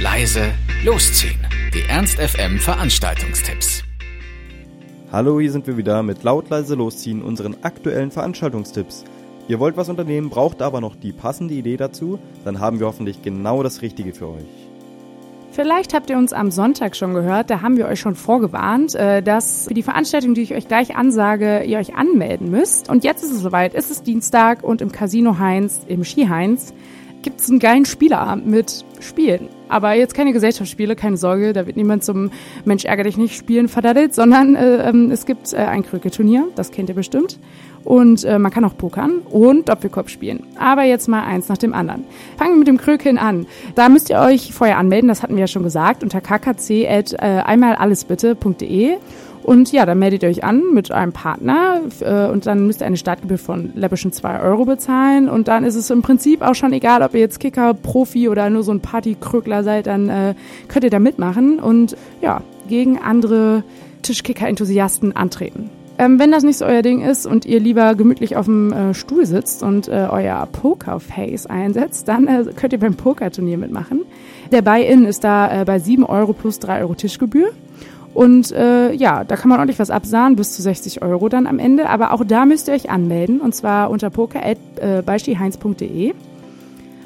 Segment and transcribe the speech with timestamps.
[0.00, 0.52] leise,
[0.84, 1.40] losziehen.
[1.74, 3.82] Die Ernst FM Veranstaltungstipps.
[5.10, 9.04] Hallo, hier sind wir wieder mit laut leise losziehen unseren aktuellen Veranstaltungstipps.
[9.48, 13.22] Ihr wollt was unternehmen, braucht aber noch die passende Idee dazu, dann haben wir hoffentlich
[13.22, 14.68] genau das Richtige für euch.
[15.50, 19.20] Vielleicht habt ihr uns am Sonntag schon gehört, da haben wir euch schon vorgewarnt, äh,
[19.20, 22.88] dass für die Veranstaltung, die ich euch gleich ansage, ihr euch anmelden müsst.
[22.88, 26.72] Und jetzt ist es soweit, es ist Dienstag und im Casino Heinz, im Ski Heinz,
[27.22, 29.48] gibt es einen geilen Spieleabend mit Spielen.
[29.68, 32.30] Aber jetzt keine Gesellschaftsspiele, keine Sorge, da wird niemand zum
[32.64, 36.70] Mensch ärger dich nicht Spielen verdaddelt, sondern äh, ähm, es gibt äh, ein Krükelturnier, das
[36.70, 37.38] kennt ihr bestimmt.
[37.84, 40.44] Und äh, man kann auch pokern und Doppelkopf spielen.
[40.58, 42.04] Aber jetzt mal eins nach dem anderen.
[42.36, 43.46] Fangen wir mit dem Krökeln an.
[43.74, 48.96] Da müsst ihr euch vorher anmelden, das hatten wir ja schon gesagt, unter kkc.einmalallesbitte.de.
[49.48, 52.86] Und ja, dann meldet ihr euch an mit einem Partner äh, und dann müsst ihr
[52.86, 55.30] eine Startgebühr von läppischen 2 Euro bezahlen.
[55.30, 58.50] Und dann ist es im Prinzip auch schon egal, ob ihr jetzt Kicker, Profi oder
[58.50, 60.34] nur so ein Partykrögler seid, dann äh,
[60.68, 63.64] könnt ihr da mitmachen und ja, gegen andere
[64.02, 65.70] Tischkicker-Enthusiasten antreten.
[65.96, 68.92] Ähm, wenn das nicht so euer Ding ist und ihr lieber gemütlich auf dem äh,
[68.92, 74.02] Stuhl sitzt und äh, euer Pokerface einsetzt, dann äh, könnt ihr beim Pokerturnier mitmachen.
[74.52, 77.50] Der Buy-In ist da äh, bei 7 Euro plus 3 Euro Tischgebühr.
[78.18, 81.60] Und äh, ja, da kann man ordentlich was absahen, bis zu 60 Euro dann am
[81.60, 81.88] Ende.
[81.88, 86.14] Aber auch da müsst ihr euch anmelden, und zwar unter poker.beispielheinz.de.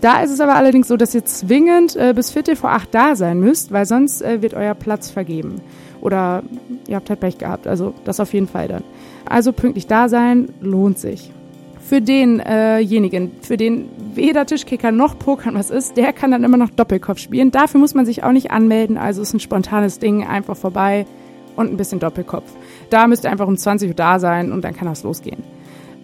[0.00, 3.14] Da ist es aber allerdings so, dass ihr zwingend äh, bis Viertel vor acht da
[3.14, 5.60] sein müsst, weil sonst äh, wird euer Platz vergeben.
[6.00, 6.42] Oder
[6.88, 7.68] ihr habt halt Pech gehabt.
[7.68, 8.82] Also das auf jeden Fall dann.
[9.26, 11.30] Also pünktlich da sein lohnt sich.
[11.88, 16.56] Für denjenigen, äh für den weder Tischkicker noch Pokern was ist, der kann dann immer
[16.56, 17.52] noch Doppelkopf spielen.
[17.52, 18.98] Dafür muss man sich auch nicht anmelden.
[18.98, 21.06] Also ist ein spontanes Ding, einfach vorbei
[21.54, 22.50] und ein bisschen Doppelkopf.
[22.90, 25.44] Da müsst ihr einfach um 20 Uhr da sein und dann kann das losgehen.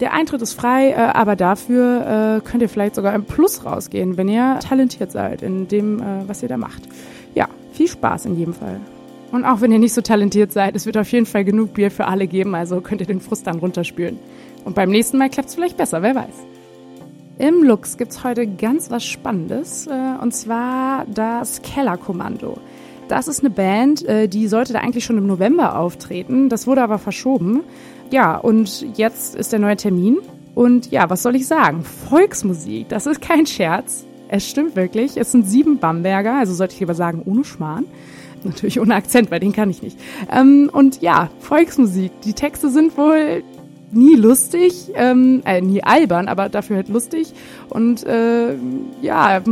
[0.00, 4.16] Der Eintritt ist frei, äh, aber dafür äh, könnt ihr vielleicht sogar im Plus rausgehen,
[4.16, 6.82] wenn ihr talentiert seid in dem, äh, was ihr da macht.
[7.34, 8.80] Ja, viel Spaß in jedem Fall.
[9.30, 11.90] Und auch wenn ihr nicht so talentiert seid, es wird auf jeden Fall genug Bier
[11.90, 14.18] für alle geben, also könnt ihr den Frust dann runterspülen.
[14.64, 16.34] Und beim nächsten Mal klappt es vielleicht besser, wer weiß.
[17.38, 22.58] Im Lux gibt's heute ganz was Spannendes, äh, und zwar das Kellerkommando.
[23.06, 26.48] Das ist eine Band, äh, die sollte da eigentlich schon im November auftreten.
[26.48, 27.60] Das wurde aber verschoben.
[28.10, 30.18] Ja, und jetzt ist der neue Termin.
[30.54, 31.84] Und ja, was soll ich sagen?
[31.84, 34.04] Volksmusik, das ist kein Scherz.
[34.28, 35.16] Es stimmt wirklich.
[35.16, 37.84] Es sind sieben Bamberger, also sollte ich lieber sagen, ohne Schmarrn.
[38.44, 39.98] Natürlich ohne Akzent, weil den kann ich nicht.
[40.30, 42.12] Ähm, und ja, Volksmusik.
[42.22, 43.42] Die Texte sind wohl
[43.90, 47.32] nie lustig, ähm, äh, nie albern, aber dafür halt lustig.
[47.68, 48.54] Und äh,
[49.02, 49.42] ja,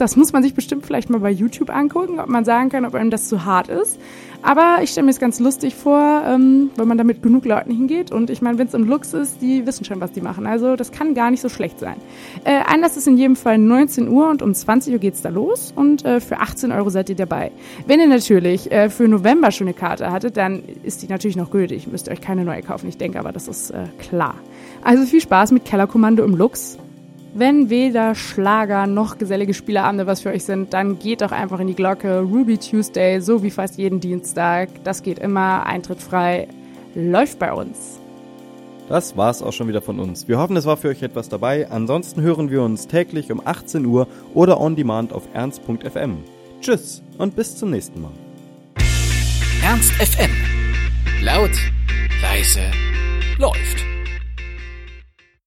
[0.00, 2.94] das muss man sich bestimmt vielleicht mal bei YouTube angucken, ob man sagen kann, ob
[2.94, 3.98] einem das zu hart ist.
[4.42, 7.70] Aber ich stelle mir es ganz lustig vor, ähm, wenn man da mit genug Leuten
[7.70, 8.10] hingeht.
[8.10, 10.46] Und ich meine, wenn es im Lux ist, die wissen schon, was die machen.
[10.46, 11.96] Also das kann gar nicht so schlecht sein.
[12.44, 15.72] Äh, Einlass ist in jedem Fall 19 Uhr und um 20 Uhr geht's da los.
[15.76, 17.52] Und äh, für 18 Euro seid ihr dabei.
[17.86, 21.50] Wenn ihr natürlich äh, für November schon eine Karte hattet, dann ist die natürlich noch
[21.50, 21.86] gültig.
[21.86, 22.88] Müsst ihr euch keine neue kaufen.
[22.88, 24.36] Ich denke aber, das ist äh, klar.
[24.82, 26.78] Also viel Spaß mit Kellerkommando im Lux.
[27.32, 31.68] Wenn weder Schlager noch gesellige Spieleabende was für euch sind, dann geht doch einfach in
[31.68, 32.20] die Glocke.
[32.20, 34.68] Ruby Tuesday, so wie fast jeden Dienstag.
[34.82, 36.48] Das geht immer, Eintritt frei,
[36.94, 38.00] läuft bei uns.
[38.88, 40.26] Das war's auch schon wieder von uns.
[40.26, 41.70] Wir hoffen, es war für euch etwas dabei.
[41.70, 46.24] Ansonsten hören wir uns täglich um 18 Uhr oder on demand auf ernst.fm.
[46.60, 48.12] Tschüss und bis zum nächsten Mal.
[49.62, 50.30] Ernst FM.
[51.22, 51.52] Laut,
[52.20, 52.62] leise,
[53.38, 53.89] läuft.